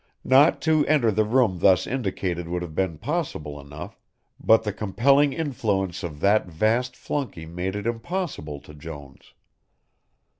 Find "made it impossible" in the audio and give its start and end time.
7.45-8.59